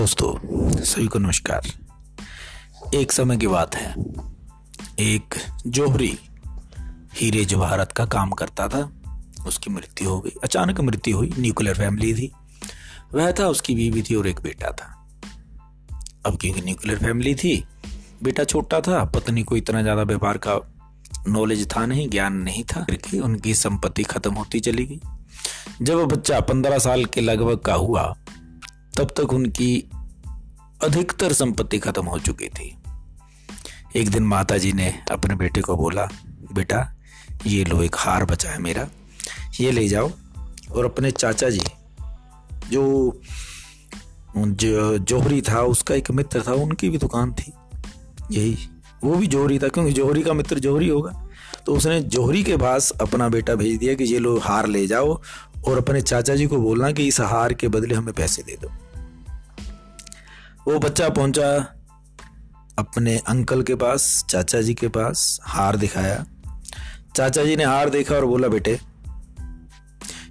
[0.00, 0.34] दोस्तों,
[0.84, 1.62] सभी को नमस्कार।
[2.94, 3.94] एक समय की बात है।
[4.98, 5.34] एक
[5.66, 6.18] जोहरी
[7.14, 8.80] हीरे जवाहरत का काम करता था।
[9.46, 12.32] उसकी मृत्यु हो गई। अचानक मृत्यु हुई। न्यूक्लियर फैमिली थी।
[13.14, 15.08] वह था, उसकी बीवी थी और एक बेटा था।
[16.26, 17.64] अब क्योंकि न्यूक्लियर फैमिली थी,
[18.22, 20.58] बेटा छोटा था, पत्नी को इतना ज़्यादा व्यापार का
[21.28, 25.00] नॉलेज था नहीं, ज्ञान नहीं था। करके उनकी संपत्ति खत्म होती चली गई।
[25.82, 28.16] जब बच्चा पंद्रह साल के लगभग का हुआ
[28.96, 29.90] तब तक उनकी
[30.84, 32.76] अधिकतर संपत्ति खत्म हो चुकी थी।
[33.96, 36.08] एक दिन माता जी ने अपने बेटे को बोला,
[36.52, 36.96] बेटा,
[37.46, 38.88] ये लो एक हार बचा है मेरा,
[39.60, 40.10] ये ले जाओ
[40.72, 41.62] और अपने चाचा जी,
[42.70, 43.20] जो
[44.36, 47.52] जो, जोहरी था, उसका एक मित्र था, उनकी भी दुकान थी।
[48.30, 48.56] यही,
[49.04, 51.29] वो भी जोहरी था, क्योंकि जोहरी का मित्र जोहरी होगा।
[51.66, 55.20] तो उसने जोहरी के पास अपना बेटा भेज दिया कि ये लो हार ले जाओ
[55.68, 58.68] और अपने चाचा जी को बोलना कि इस हार के बदले हमें पैसे दे दो।
[60.72, 61.76] वो बच्चा पहुँचा
[62.78, 66.24] अपने अंकल के पास, चाचा जी के पास, हार दिखाया।
[67.16, 68.80] चाचा जी ने हार देखा और बोला, बेटे,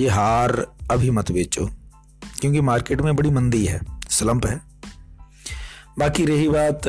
[0.00, 1.66] ये हार अभी मत बेचो,
[2.40, 4.60] क्योंकि मार्केट में बड़ी मंदी है, स्लंप है।
[5.98, 6.80] बाकी रही बात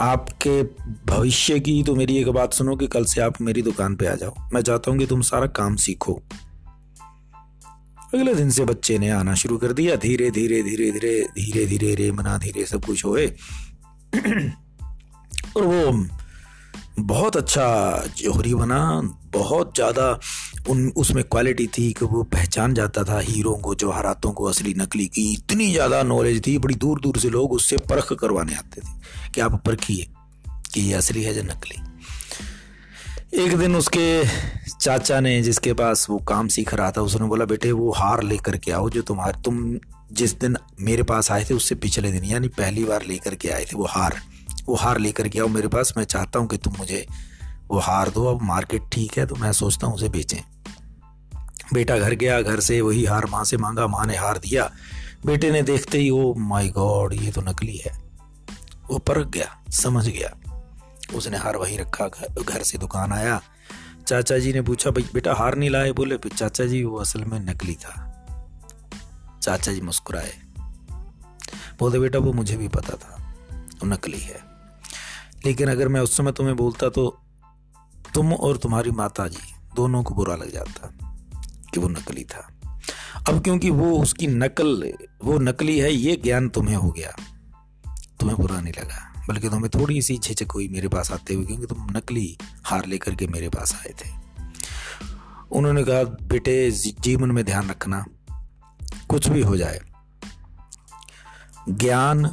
[0.00, 0.62] आपके
[1.06, 4.14] भविष्य की तो मेरी एक बात सुनो कि कल से आप मेरी दुकान पे आ
[4.14, 6.22] जाओ। मैं चाहता हूँ कि तुम सारा काम सीखो।
[8.14, 11.94] अगले दिन से बच्चे ने आना शुरू कर दिया। धीरे धीरे धीरे धीरे धीरे धीरे,
[11.94, 13.26] रे मना, धीरे, सब कुछ होए।
[15.56, 16.06] और वो
[16.98, 19.00] बहुत अच्छा जोहरी बना,
[19.32, 20.20] बहुत ज़्यादा
[20.68, 25.06] उन, उसमें क्वालिटी थी कि वो पहचान जाता था हीरो को, जवाहरातों को, असली नकली
[25.06, 29.30] की। इतनी ज़्यादा नॉलेज थी, बड़ी दूर दूर से लोग उससे परख करवाने आते थे
[29.34, 30.06] कि आप परखिए
[30.74, 31.82] कि ये असली है या नकली।
[33.44, 34.24] एक दिन उसके
[34.80, 38.56] चाचा ने, जिसके पास वो काम सीख रहा था, उसने बोला, बेटे, वो हार लेकर
[38.56, 39.78] के आओ जो तुम्हारे तुम
[40.12, 43.64] जिस दिन मेरे पास आए थे, उससे पिछले दिन, यानी पहली बार लेकर के आए
[43.64, 44.20] थे, वो हार।
[44.68, 47.06] वो हार लेकर के आओ मेरे पास, मैं चाहता हूँ कि तुम मुझे
[47.70, 50.53] वो हार दो, अब मार्केट ठीक है तो मैं सोचता हूँ उसे बेचें।
[51.74, 54.72] बेटा घर गया, घर से वही हार माँ से मांगा, माँ ने हार दिया।
[55.26, 58.02] बेटे ने देखते ही, ओ माय गॉड, ये तो नकली है।
[58.90, 60.36] वो परख गया, समझ गया।
[61.14, 62.08] उसने हार वहीं रखा,
[62.42, 63.42] घर से दुकान आया।
[64.08, 65.92] चाचा जी ने पूछा, भाई, बेटा हार नहीं लाए?
[65.92, 68.10] बोले चाचा जी, वो असल में नकली था।
[69.42, 70.32] चाचा जी मुस्कुराए।
[71.78, 74.40] बोलते बेटा, वो मुझे भी पता था, वो नकली है।
[75.46, 77.20] लेकिन अगर मैं उस समय तुम्हें बोलता तो
[78.14, 81.03] तुम और तुम्हारी माता जी दोनों को बुरा लग जाता।
[81.74, 82.48] कि वो नकली था।
[83.28, 84.92] अब क्योंकि वो उसकी नकल,
[85.24, 87.14] वो नकली है, ये ज्ञान तुम्हें हो गया।
[88.20, 91.66] तुम्हें बुरा नहीं लगा, बल्कि तुम्हें थोड़ी सी झिझक हुई मेरे पास आते हुए, क्योंकि
[91.66, 94.10] तुम नकली हार लेकर के मेरे पास आए थे।
[95.52, 98.04] उन्होंने कहा, बेटे जीवन में ध्यान रखना,
[99.08, 99.80] कुछ भी हो जाए।
[101.68, 102.24] ज्ञान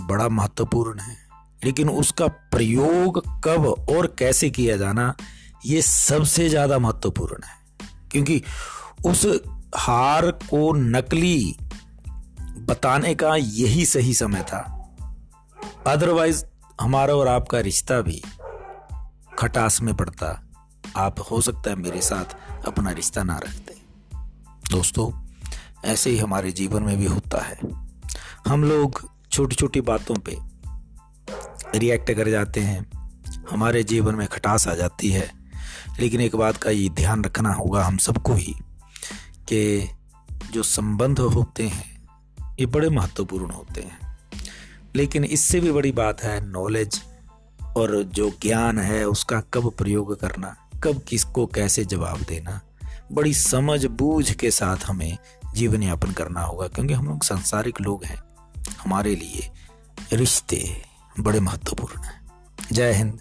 [0.00, 1.16] बड़ा महत्वपूर्ण है,
[1.64, 5.14] लेकिन उसका प्रयोग कब और कैसे किया जाना,
[5.66, 7.57] ये सबसे ज़्यादा महत्वपूर्ण है।
[8.12, 8.42] क्योंकि
[9.06, 9.38] उस
[9.76, 11.56] हार को नकली
[12.40, 14.88] बताने का यही सही समय था।
[15.86, 16.44] अदरवाइज़
[16.80, 18.22] हमारा और आपका रिश्ता भी
[19.38, 20.44] खटास में पड़ता।
[20.96, 22.36] आप हो सकता है मेरे साथ
[22.66, 23.78] अपना रिश्ता ना रखते
[24.70, 25.26] दोस्तों,
[25.84, 27.58] ऐसे ही हमारे जीवन में भी होता है।
[28.46, 30.38] हम लोग छोटी छोटी बातों पे
[31.78, 32.90] रिएक्ट कर जाते हैं।
[33.50, 35.37] हमारे जीवन में खटास आ जाती है।
[36.00, 38.54] लेकिन एक बात का ये ध्यान रखना होगा हम सबको ही
[39.48, 39.88] कि
[40.52, 42.08] जो संबंध होते हैं,
[42.60, 44.18] ये बड़े महत्वपूर्ण होते हैं।
[44.96, 47.02] लेकिन इससे भी बड़ी बात है नॉलेज
[47.76, 52.60] और जो ज्ञान है, उसका कब प्रयोग करना, कब किसको कैसे जवाब देना,
[53.12, 55.18] बड़ी समझ बूझ के साथ हमें
[55.54, 58.22] जीवन यापन करना होगा, क्योंकि हम लोग संसारिक लोग हैं।
[58.80, 59.50] हमारे लिए
[60.12, 60.82] रिश्ते
[61.20, 62.26] बड़े महत्वपूर्ण हैं।
[62.72, 63.20] जय हिंद।